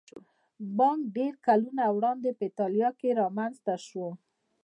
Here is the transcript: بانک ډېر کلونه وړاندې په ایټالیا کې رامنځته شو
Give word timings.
بانک 0.77 1.01
ډېر 1.17 1.33
کلونه 1.47 1.83
وړاندې 1.95 2.29
په 2.37 2.43
ایټالیا 2.47 2.89
کې 2.99 3.17
رامنځته 3.21 3.73
شو 3.87 4.07